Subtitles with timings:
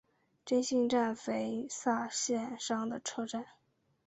[0.43, 3.45] 真幸站肥萨线上的车站。